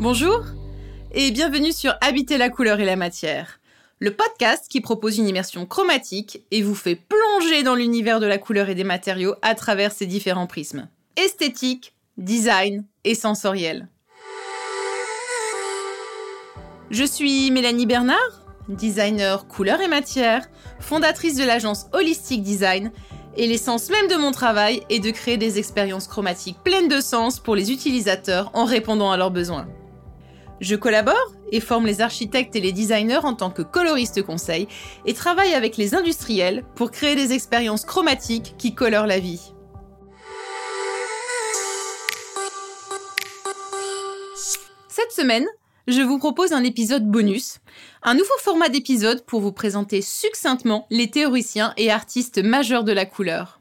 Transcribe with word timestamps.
Bonjour 0.00 0.46
et 1.12 1.30
bienvenue 1.30 1.72
sur 1.72 1.92
Habiter 2.00 2.38
la 2.38 2.48
couleur 2.48 2.80
et 2.80 2.86
la 2.86 2.96
matière, 2.96 3.60
le 3.98 4.10
podcast 4.10 4.64
qui 4.66 4.80
propose 4.80 5.18
une 5.18 5.28
immersion 5.28 5.66
chromatique 5.66 6.42
et 6.50 6.62
vous 6.62 6.74
fait 6.74 6.94
plonger 6.96 7.62
dans 7.62 7.74
l'univers 7.74 8.18
de 8.18 8.24
la 8.24 8.38
couleur 8.38 8.70
et 8.70 8.74
des 8.74 8.82
matériaux 8.82 9.34
à 9.42 9.54
travers 9.54 9.92
ses 9.92 10.06
différents 10.06 10.46
prismes. 10.46 10.88
Esthétique, 11.18 11.92
design 12.16 12.86
et 13.04 13.14
sensoriel. 13.14 13.88
Je 16.90 17.04
suis 17.04 17.50
Mélanie 17.50 17.84
Bernard, 17.84 18.46
designer 18.70 19.46
couleur 19.48 19.82
et 19.82 19.88
matière, 19.88 20.48
fondatrice 20.78 21.36
de 21.36 21.44
l'agence 21.44 21.88
Holistic 21.92 22.42
Design 22.42 22.90
et 23.36 23.46
l'essence 23.46 23.90
même 23.90 24.08
de 24.08 24.16
mon 24.16 24.30
travail 24.30 24.82
est 24.88 25.00
de 25.00 25.10
créer 25.10 25.36
des 25.36 25.58
expériences 25.58 26.06
chromatiques 26.06 26.58
pleines 26.64 26.88
de 26.88 27.02
sens 27.02 27.38
pour 27.38 27.54
les 27.54 27.70
utilisateurs 27.70 28.50
en 28.54 28.64
répondant 28.64 29.10
à 29.10 29.18
leurs 29.18 29.30
besoins. 29.30 29.68
Je 30.60 30.76
collabore 30.76 31.14
et 31.52 31.60
forme 31.60 31.86
les 31.86 32.02
architectes 32.02 32.54
et 32.54 32.60
les 32.60 32.72
designers 32.72 33.24
en 33.24 33.34
tant 33.34 33.50
que 33.50 33.62
coloriste 33.62 34.22
conseil 34.22 34.68
et 35.06 35.14
travaille 35.14 35.54
avec 35.54 35.76
les 35.78 35.94
industriels 35.94 36.64
pour 36.74 36.90
créer 36.90 37.16
des 37.16 37.32
expériences 37.32 37.86
chromatiques 37.86 38.54
qui 38.58 38.74
colorent 38.74 39.06
la 39.06 39.18
vie. 39.18 39.52
Cette 44.88 45.12
semaine, 45.12 45.46
je 45.86 46.02
vous 46.02 46.18
propose 46.18 46.52
un 46.52 46.62
épisode 46.62 47.10
bonus, 47.10 47.58
un 48.02 48.14
nouveau 48.14 48.26
format 48.40 48.68
d'épisode 48.68 49.24
pour 49.24 49.40
vous 49.40 49.52
présenter 49.52 50.02
succinctement 50.02 50.86
les 50.90 51.10
théoriciens 51.10 51.72
et 51.78 51.90
artistes 51.90 52.42
majeurs 52.42 52.84
de 52.84 52.92
la 52.92 53.06
couleur. 53.06 53.59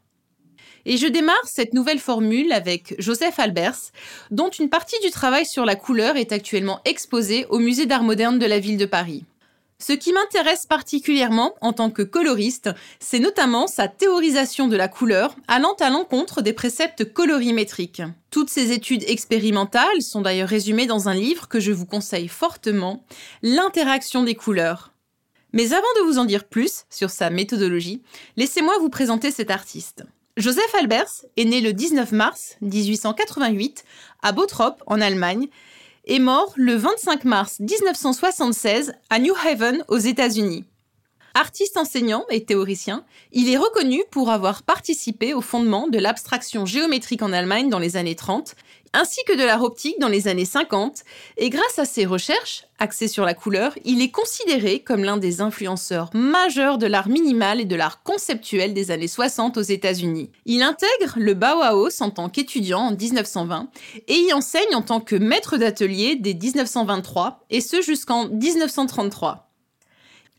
Et 0.90 0.98
je 0.98 1.06
démarre 1.06 1.38
cette 1.46 1.76
nouvelle 1.76 2.00
formule 2.00 2.52
avec 2.52 2.96
Joseph 2.98 3.38
Albers, 3.38 3.92
dont 4.32 4.50
une 4.50 4.72
partie 4.72 5.00
du 5.04 5.12
travail 5.12 5.46
sur 5.46 5.64
la 5.64 5.76
couleur 5.76 6.18
est 6.18 6.32
actuellement 6.32 6.82
exposée 6.84 7.46
au 7.52 7.60
Musée 7.60 7.86
d'art 7.86 8.02
moderne 8.02 8.40
de 8.40 8.48
la 8.48 8.58
ville 8.58 8.78
de 8.78 8.88
Paris. 8.88 9.24
Ce 9.78 9.94
qui 9.94 10.12
m'intéresse 10.12 10.66
particulièrement 10.66 11.54
en 11.62 11.74
tant 11.74 11.92
que 11.92 12.02
coloriste, 12.02 12.72
c'est 13.00 13.20
notamment 13.20 13.68
sa 13.68 13.88
théorisation 13.88 14.68
de 14.68 14.76
la 14.76 14.88
couleur 14.88 15.36
allant 15.48 15.76
à 15.80 15.92
l'encontre 15.92 16.42
des 16.42 16.54
préceptes 16.54 17.14
colorimétriques. 17.14 18.02
Toutes 18.32 18.50
ces 18.50 18.72
études 18.72 19.04
expérimentales 19.06 20.02
sont 20.02 20.22
d'ailleurs 20.22 20.50
résumées 20.50 20.88
dans 20.88 21.08
un 21.08 21.14
livre 21.14 21.48
que 21.48 21.60
je 21.60 21.72
vous 21.72 21.86
conseille 21.86 22.28
fortement, 22.28 23.06
L'interaction 23.44 24.24
des 24.24 24.34
couleurs. 24.34 24.92
Mais 25.54 25.72
avant 25.72 25.94
de 26.00 26.06
vous 26.08 26.18
en 26.18 26.26
dire 26.26 26.46
plus 26.46 26.86
sur 26.90 27.12
sa 27.12 27.30
méthodologie, 27.30 28.02
laissez-moi 28.38 28.74
vous 28.80 28.90
présenter 28.90 29.30
cet 29.30 29.52
artiste. 29.52 30.04
Joseph 30.40 30.74
Albers 30.80 31.26
est 31.36 31.44
né 31.44 31.60
le 31.60 31.74
19 31.74 32.14
mars 32.14 32.56
1888 32.62 33.84
à 34.22 34.32
Bottrop 34.32 34.82
en 34.88 35.02
Allemagne 35.02 35.48
est 36.06 36.20
mort 36.20 36.54
le 36.56 36.76
25 36.76 37.26
mars 37.26 37.60
1976 37.60 38.94
à 39.10 39.20
New 39.20 39.34
Haven 39.46 39.84
aux 39.90 39.98
États-Unis. 39.98 40.64
Artiste 41.34 41.76
enseignant 41.76 42.26
et 42.30 42.46
théoricien, 42.46 43.04
il 43.34 43.50
est 43.50 43.58
reconnu 43.58 44.02
pour 44.12 44.30
avoir 44.30 44.64
participé 44.64 45.34
au 45.34 45.42
fondement 45.42 45.90
de 45.90 46.00
l'abstraction 46.00 46.66
géométrique 46.66 47.22
en 47.22 47.34
Allemagne 47.34 47.70
dans 47.70 47.78
les 47.78 47.98
années 47.98 48.16
30, 48.16 48.56
ainsi 48.94 49.20
que 49.26 49.38
de 49.38 49.44
l'art 49.44 49.64
optique 49.64 50.00
dans 50.00 50.08
les 50.08 50.28
années 50.28 50.46
50, 50.46 51.04
et 51.38 51.50
grâce 51.50 51.80
à 51.80 51.86
ses 51.86 52.06
recherches, 52.06 52.66
axées 52.80 53.08
sur 53.08 53.26
la 53.26 53.34
couleur, 53.34 53.78
il 53.86 54.02
est 54.02 54.12
considéré 54.12 54.80
comme 54.80 55.04
l'un 55.04 55.18
des 55.18 55.42
influenceurs 55.42 56.10
majeurs 56.14 56.78
de 56.78 56.88
l'art 56.88 57.10
minimal 57.10 57.60
et 57.60 57.66
de 57.66 57.76
l'art 57.76 58.04
conceptuel 58.04 58.74
des 58.74 58.92
années 58.92 59.08
60 59.08 59.58
aux 59.58 59.62
États-Unis. 59.62 60.32
Il 60.46 60.64
intègre 60.64 61.16
le 61.18 61.34
Bauhaus 61.34 62.02
en 62.02 62.10
tant 62.10 62.30
qu'étudiant 62.30 62.80
en 62.80 62.96
1920 62.96 63.70
et 64.08 64.16
y 64.16 64.34
enseigne 64.34 64.76
en 64.76 64.82
tant 64.82 65.02
que 65.02 65.16
maître 65.16 65.58
d'atelier 65.58 66.16
dès 66.16 66.34
1923, 66.34 67.46
et 67.50 67.62
ce 67.62 67.82
jusqu'en 67.82 68.28
1933. 68.30 69.50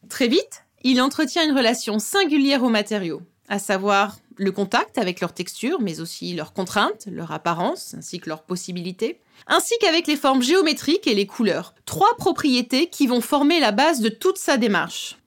Très 0.09 0.29
vite, 0.29 0.65
il 0.83 1.01
entretient 1.03 1.47
une 1.47 1.57
relation 1.57 1.99
singulière 1.99 2.65
aux 2.65 2.69
matériaux, 2.69 3.23
à 3.49 3.59
savoir 3.59 4.17
le 4.41 4.53
contact 4.53 4.97
avec 4.97 5.21
leur 5.21 5.35
texture, 5.35 5.83
mais 5.83 6.01
aussi 6.01 6.33
leurs 6.33 6.55
contraintes, 6.55 7.07
leur 7.07 7.31
apparence, 7.31 7.93
ainsi 7.93 8.21
que 8.21 8.31
leurs 8.31 8.43
possibilités, 8.43 9.21
ainsi 9.47 9.75
qu'avec 9.83 10.07
les 10.07 10.17
formes 10.17 10.41
géométriques 10.41 11.07
et 11.07 11.15
les 11.15 11.27
couleurs. 11.27 11.75
Trois 11.85 12.17
propriétés 12.17 12.89
qui 12.89 13.07
vont 13.07 13.21
former 13.21 13.61
la 13.61 13.71
base 13.71 14.01
de 14.01 14.09
toute 14.09 14.39
sa 14.39 14.57
démarche. 14.57 15.19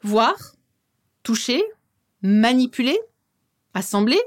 Voir, 0.00 0.34
toucher, 1.24 1.62
manipuler, 2.22 2.98
assembler, 3.74 4.20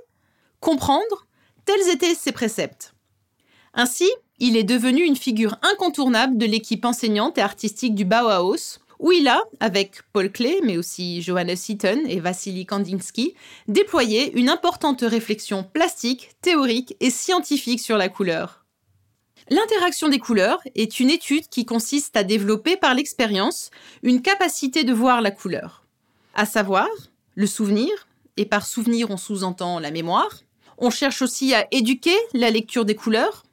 comprendre, 0.60 1.26
tels 1.66 1.90
étaient 1.90 2.14
ses 2.14 2.32
préceptes. 2.32 2.94
Ainsi, 3.74 4.10
il 4.38 4.56
est 4.56 4.64
devenu 4.64 5.02
une 5.02 5.16
figure 5.16 5.58
incontournable 5.64 6.38
de 6.38 6.46
l'équipe 6.46 6.86
enseignante 6.86 7.40
et 7.40 7.42
artistique 7.42 7.96
du 7.96 8.06
Bauhaus, 8.06 8.78
où 9.00 9.14
il 9.14 9.28
a, 9.28 9.42
avec 9.60 10.02
Paul 10.14 10.32
Klee, 10.32 10.60
mais 10.64 10.78
aussi 10.78 11.22
Johannes 11.22 11.56
Seaton 11.56 12.04
et 12.08 12.20
Vassili 12.20 12.66
Kandinsky, 12.66 13.34
déployé 13.68 14.38
une 14.38 14.50
importante 14.50 15.02
réflexion 15.02 15.64
plastique, 15.64 16.32
théorique 16.42 16.96
et 17.00 17.10
scientifique 17.10 17.80
sur 17.80 17.98
la 17.98 18.10
couleur. 18.10 18.66
L'interaction 19.50 20.10
des 20.10 20.20
couleurs 20.20 20.60
est 20.76 21.00
une 21.00 21.10
étude 21.10 21.48
qui 21.48 21.66
consiste 21.66 22.16
à 22.18 22.24
développer 22.24 22.78
par 22.78 22.94
l'expérience 22.94 23.72
une 24.04 24.22
capacité 24.22 24.84
de 24.84 24.94
voir 24.94 25.22
la 25.22 25.32
couleur, 25.32 25.86
à 26.36 26.46
savoir 26.46 26.88
le 27.36 27.48
souvenir, 27.48 27.90
et 28.38 28.46
par 28.46 28.66
souvenir 28.66 29.10
on 29.10 29.18
sous-entend 29.18 29.80
la 29.80 29.92
mémoire. 29.92 30.42
On 30.78 30.90
cherche 30.90 31.22
aussi 31.22 31.54
à 31.54 31.68
éduquer 31.72 32.16
la 32.34 32.52
lecture 32.52 32.86
des 32.86 32.96
couleurs, 32.96 33.44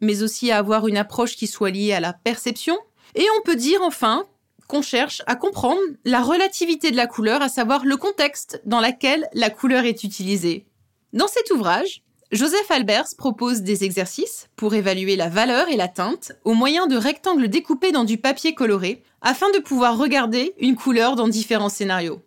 mais 0.00 0.22
aussi 0.22 0.50
à 0.50 0.58
avoir 0.58 0.88
une 0.88 0.96
approche 0.96 1.36
qui 1.36 1.46
soit 1.46 1.70
liée 1.70 1.92
à 1.92 2.00
la 2.00 2.12
perception. 2.12 2.76
Et 3.14 3.24
on 3.38 3.42
peut 3.42 3.56
dire 3.56 3.80
enfin 3.82 4.26
qu'on 4.68 4.82
cherche 4.82 5.22
à 5.26 5.36
comprendre 5.36 5.80
la 6.04 6.22
relativité 6.22 6.90
de 6.90 6.96
la 6.96 7.06
couleur, 7.06 7.42
à 7.42 7.48
savoir 7.48 7.84
le 7.84 7.96
contexte 7.96 8.60
dans 8.64 8.80
lequel 8.80 9.28
la 9.32 9.50
couleur 9.50 9.84
est 9.84 10.04
utilisée. 10.04 10.66
Dans 11.12 11.28
cet 11.28 11.50
ouvrage, 11.50 12.02
Joseph 12.32 12.70
Albers 12.70 13.14
propose 13.16 13.62
des 13.62 13.84
exercices 13.84 14.48
pour 14.56 14.74
évaluer 14.74 15.14
la 15.14 15.28
valeur 15.28 15.68
et 15.68 15.76
la 15.76 15.86
teinte 15.86 16.32
au 16.44 16.54
moyen 16.54 16.88
de 16.88 16.96
rectangles 16.96 17.48
découpés 17.48 17.92
dans 17.92 18.04
du 18.04 18.18
papier 18.18 18.54
coloré 18.54 19.02
afin 19.22 19.50
de 19.52 19.58
pouvoir 19.58 19.96
regarder 19.96 20.54
une 20.58 20.74
couleur 20.74 21.14
dans 21.14 21.28
différents 21.28 21.68
scénarios. 21.68 22.20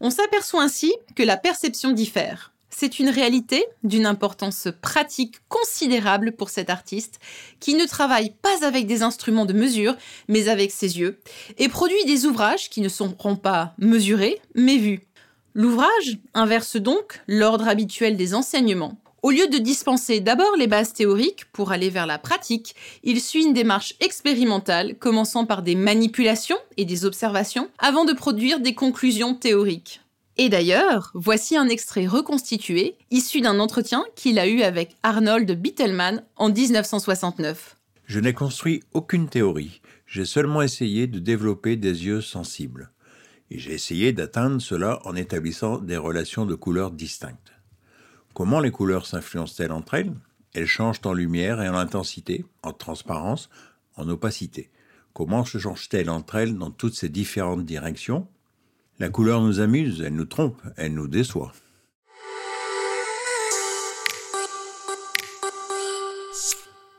On 0.00 0.10
s'aperçoit 0.10 0.62
ainsi 0.62 0.94
que 1.16 1.24
la 1.24 1.36
perception 1.36 1.90
diffère 1.90 2.52
c'est 2.80 3.00
une 3.00 3.08
réalité 3.08 3.64
d'une 3.82 4.06
importance 4.06 4.68
pratique 4.80 5.40
considérable 5.48 6.30
pour 6.30 6.48
cet 6.48 6.70
artiste 6.70 7.18
qui 7.58 7.74
ne 7.74 7.84
travaille 7.86 8.32
pas 8.40 8.64
avec 8.64 8.86
des 8.86 9.02
instruments 9.02 9.46
de 9.46 9.52
mesure, 9.52 9.96
mais 10.28 10.48
avec 10.48 10.70
ses 10.70 10.96
yeux, 10.96 11.18
et 11.56 11.68
produit 11.68 12.04
des 12.06 12.24
ouvrages 12.24 12.70
qui 12.70 12.80
ne 12.80 12.88
seront 12.88 13.34
pas 13.34 13.74
mesurés, 13.78 14.40
mais 14.54 14.76
vus. 14.76 15.00
L'ouvrage 15.54 16.18
inverse 16.34 16.76
donc 16.76 17.20
l'ordre 17.26 17.66
habituel 17.66 18.16
des 18.16 18.32
enseignements. 18.32 18.96
Au 19.22 19.32
lieu 19.32 19.48
de 19.48 19.58
dispenser 19.58 20.20
d'abord 20.20 20.54
les 20.56 20.68
bases 20.68 20.92
théoriques 20.92 21.46
pour 21.52 21.72
aller 21.72 21.90
vers 21.90 22.06
la 22.06 22.18
pratique, 22.18 22.76
il 23.02 23.20
suit 23.20 23.42
une 23.42 23.54
démarche 23.54 23.94
expérimentale 23.98 24.94
commençant 24.94 25.46
par 25.46 25.62
des 25.62 25.74
manipulations 25.74 26.58
et 26.76 26.84
des 26.84 27.04
observations 27.04 27.70
avant 27.80 28.04
de 28.04 28.12
produire 28.12 28.60
des 28.60 28.76
conclusions 28.76 29.34
théoriques. 29.34 30.00
Et 30.40 30.48
d'ailleurs, 30.48 31.10
voici 31.14 31.56
un 31.56 31.68
extrait 31.68 32.06
reconstitué, 32.06 32.96
issu 33.10 33.40
d'un 33.40 33.58
entretien 33.58 34.04
qu'il 34.14 34.38
a 34.38 34.46
eu 34.46 34.62
avec 34.62 34.96
Arnold 35.02 35.50
Bittelman 35.60 36.22
en 36.36 36.48
1969. 36.48 37.76
Je 38.04 38.20
n'ai 38.20 38.32
construit 38.32 38.84
aucune 38.92 39.28
théorie, 39.28 39.80
j'ai 40.06 40.24
seulement 40.24 40.62
essayé 40.62 41.08
de 41.08 41.18
développer 41.18 41.76
des 41.76 42.06
yeux 42.06 42.20
sensibles. 42.20 42.92
Et 43.50 43.58
j'ai 43.58 43.72
essayé 43.72 44.12
d'atteindre 44.12 44.62
cela 44.62 45.00
en 45.04 45.16
établissant 45.16 45.78
des 45.78 45.96
relations 45.96 46.46
de 46.46 46.54
couleurs 46.54 46.92
distinctes. 46.92 47.52
Comment 48.32 48.60
les 48.60 48.70
couleurs 48.70 49.06
s'influencent-elles 49.06 49.72
entre 49.72 49.94
elles? 49.94 50.14
Elles 50.54 50.66
changent 50.66 51.00
en 51.04 51.14
lumière 51.14 51.60
et 51.60 51.68
en 51.68 51.74
intensité, 51.74 52.44
en 52.62 52.72
transparence, 52.72 53.50
en 53.96 54.08
opacité. 54.08 54.70
Comment 55.12 55.44
se 55.44 55.58
changent-elles 55.58 56.10
entre 56.10 56.36
elles 56.36 56.56
dans 56.56 56.70
toutes 56.70 56.94
ces 56.94 57.08
différentes 57.08 57.64
directions? 57.64 58.28
La 58.98 59.10
couleur 59.10 59.40
nous 59.40 59.60
amuse, 59.60 60.02
elle 60.04 60.14
nous 60.14 60.24
trompe, 60.24 60.60
elle 60.76 60.94
nous 60.94 61.06
déçoit. 61.06 61.52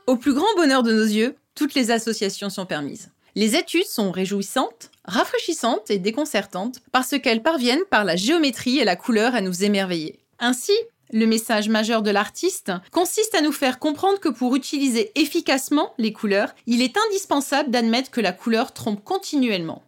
Au 0.06 0.16
plus 0.16 0.32
grand 0.32 0.54
bonheur 0.56 0.82
de 0.82 0.92
nos 0.92 1.04
yeux, 1.04 1.36
toutes 1.54 1.74
les 1.74 1.90
associations 1.90 2.50
sont 2.50 2.66
permises. 2.66 3.10
Les 3.36 3.54
études 3.54 3.86
sont 3.86 4.10
réjouissantes, 4.10 4.90
rafraîchissantes 5.04 5.90
et 5.90 5.98
déconcertantes 5.98 6.80
parce 6.90 7.16
qu'elles 7.18 7.42
parviennent 7.42 7.84
par 7.90 8.04
la 8.04 8.16
géométrie 8.16 8.78
et 8.78 8.84
la 8.84 8.96
couleur 8.96 9.34
à 9.34 9.40
nous 9.40 9.62
émerveiller. 9.62 10.18
Ainsi, 10.40 10.72
le 11.12 11.26
message 11.26 11.68
majeur 11.68 12.02
de 12.02 12.10
l'artiste 12.10 12.72
consiste 12.90 13.34
à 13.34 13.40
nous 13.40 13.52
faire 13.52 13.78
comprendre 13.78 14.18
que 14.18 14.28
pour 14.28 14.56
utiliser 14.56 15.12
efficacement 15.14 15.92
les 15.98 16.12
couleurs, 16.12 16.54
il 16.66 16.82
est 16.82 16.96
indispensable 17.08 17.70
d'admettre 17.70 18.10
que 18.10 18.20
la 18.20 18.32
couleur 18.32 18.72
trompe 18.72 19.04
continuellement. 19.04 19.82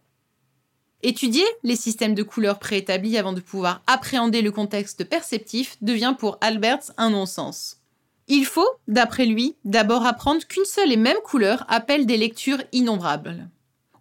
Étudier 1.05 1.43
les 1.63 1.75
systèmes 1.75 2.15
de 2.15 2.23
couleurs 2.23 2.59
préétablis 2.59 3.17
avant 3.17 3.33
de 3.33 3.41
pouvoir 3.41 3.81
appréhender 3.87 4.41
le 4.41 4.51
contexte 4.51 5.03
perceptif 5.03 5.75
devient 5.81 6.15
pour 6.17 6.37
Alberts 6.39 6.91
un 6.97 7.09
non-sens. 7.09 7.77
Il 8.29 8.45
faut, 8.45 8.69
d'après 8.87 9.25
lui, 9.25 9.55
d'abord 9.65 10.05
apprendre 10.05 10.45
qu'une 10.47 10.63
seule 10.63 10.93
et 10.93 10.97
même 10.97 11.17
couleur 11.25 11.65
appelle 11.67 12.05
des 12.05 12.15
lectures 12.15 12.63
innombrables. 12.71 13.49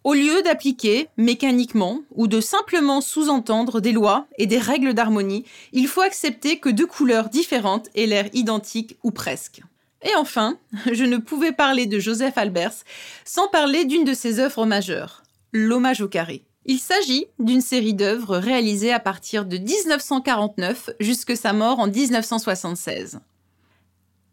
Au 0.04 0.14
lieu 0.14 0.42
d'appliquer 0.42 1.08
mécaniquement 1.16 2.02
ou 2.14 2.28
de 2.28 2.40
simplement 2.40 3.00
sous-entendre 3.00 3.80
des 3.80 3.92
lois 3.92 4.28
et 4.38 4.46
des 4.46 4.58
règles 4.58 4.94
d'harmonie, 4.94 5.44
il 5.72 5.88
faut 5.88 6.02
accepter 6.02 6.60
que 6.60 6.68
deux 6.68 6.86
couleurs 6.86 7.30
différentes 7.30 7.88
aient 7.96 8.06
l'air 8.06 8.28
identiques 8.32 8.96
ou 9.02 9.10
presque. 9.10 9.60
Et 10.02 10.14
enfin, 10.14 10.56
je 10.92 11.04
ne 11.04 11.16
pouvais 11.16 11.52
parler 11.52 11.86
de 11.86 11.98
Joseph 11.98 12.38
Albers 12.38 12.84
sans 13.24 13.48
parler 13.48 13.86
d'une 13.86 14.04
de 14.04 14.14
ses 14.14 14.38
œuvres 14.38 14.66
majeures, 14.66 15.24
L'hommage 15.52 16.00
au 16.00 16.08
carré. 16.08 16.44
Il 16.64 16.78
s'agit 16.78 17.26
d'une 17.40 17.60
série 17.60 17.94
d'œuvres 17.94 18.36
réalisées 18.36 18.92
à 18.92 19.00
partir 19.00 19.44
de 19.44 19.58
1949 19.58 20.90
jusque 21.00 21.36
sa 21.36 21.52
mort 21.52 21.80
en 21.80 21.88
1976. 21.88 23.18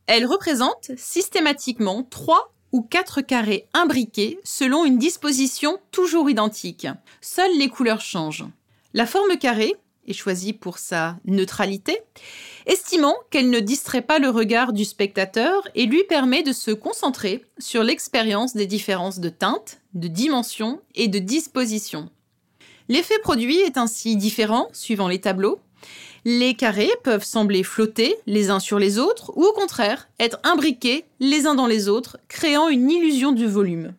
Elle 0.05 0.27
représente 0.27 0.91
systématiquement 0.95 2.03
trois 2.03 2.53
ou 2.71 2.83
quatre 2.83 3.21
carrés 3.21 3.67
imbriqués 3.73 4.39
selon 4.43 4.85
une 4.85 4.99
disposition 4.99 5.79
toujours 5.91 6.29
identique. 6.29 6.87
Seules 7.19 7.57
les 7.57 7.69
couleurs 7.69 8.01
changent. 8.01 8.45
La 8.93 9.07
forme 9.07 9.37
carrée 9.37 9.75
est 10.07 10.13
choisie 10.13 10.53
pour 10.53 10.77
sa 10.77 11.17
neutralité, 11.25 11.99
estimant 12.67 13.15
qu'elle 13.31 13.49
ne 13.49 13.59
distrait 13.59 14.01
pas 14.01 14.19
le 14.19 14.29
regard 14.29 14.73
du 14.73 14.85
spectateur 14.85 15.67
et 15.75 15.85
lui 15.85 16.03
permet 16.03 16.43
de 16.43 16.53
se 16.53 16.71
concentrer 16.71 17.45
sur 17.57 17.83
l'expérience 17.83 18.55
des 18.55 18.67
différences 18.67 19.19
de 19.19 19.29
teinte, 19.29 19.81
de 19.93 20.07
dimension 20.07 20.81
et 20.95 21.07
de 21.07 21.19
disposition. 21.19 22.09
L'effet 22.89 23.19
produit 23.19 23.59
est 23.59 23.77
ainsi 23.77 24.15
différent 24.15 24.67
suivant 24.73 25.07
les 25.07 25.21
tableaux. 25.21 25.59
Les 26.25 26.55
carrés 26.55 26.91
peuvent 27.03 27.23
sembler 27.23 27.63
flotter 27.63 28.15
les 28.25 28.49
uns 28.49 28.59
sur 28.59 28.79
les 28.79 28.97
autres 28.97 29.31
ou 29.35 29.45
au 29.45 29.53
contraire 29.53 30.09
être 30.19 30.39
imbriqués 30.43 31.05
les 31.19 31.45
uns 31.45 31.53
dans 31.55 31.67
les 31.67 31.87
autres, 31.87 32.17
créant 32.27 32.67
une 32.67 32.89
illusion 32.89 33.31
de 33.31 33.45
volume. 33.45 33.93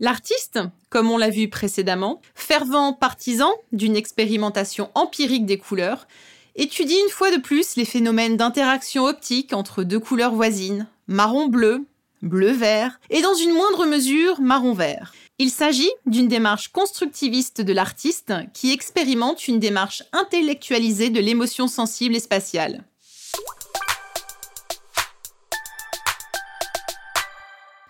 L'artiste, 0.00 0.60
comme 0.90 1.10
on 1.10 1.16
l'a 1.16 1.30
vu 1.30 1.48
précédemment, 1.48 2.20
fervent 2.34 2.92
partisan 2.92 3.50
d'une 3.72 3.96
expérimentation 3.96 4.90
empirique 4.94 5.46
des 5.46 5.56
couleurs, 5.56 6.06
étudie 6.54 6.98
une 7.02 7.10
fois 7.10 7.34
de 7.34 7.40
plus 7.40 7.76
les 7.76 7.86
phénomènes 7.86 8.36
d'interaction 8.36 9.06
optique 9.06 9.54
entre 9.54 9.82
deux 9.82 9.98
couleurs 9.98 10.34
voisines, 10.34 10.86
marron-bleu, 11.06 11.86
bleu-vert, 12.28 13.00
et 13.10 13.22
dans 13.22 13.34
une 13.34 13.52
moindre 13.52 13.86
mesure 13.86 14.40
marron-vert. 14.40 15.12
Il 15.38 15.50
s'agit 15.50 15.90
d'une 16.06 16.28
démarche 16.28 16.68
constructiviste 16.68 17.60
de 17.60 17.72
l'artiste 17.72 18.32
qui 18.54 18.72
expérimente 18.72 19.48
une 19.48 19.58
démarche 19.58 20.02
intellectualisée 20.12 21.10
de 21.10 21.20
l'émotion 21.20 21.68
sensible 21.68 22.16
et 22.16 22.20
spatiale. 22.20 22.84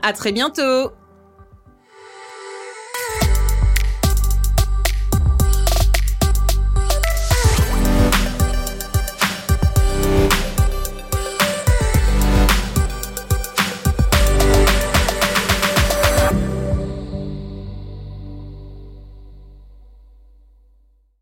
À 0.02 0.12
très 0.14 0.32
bientôt! 0.32 0.90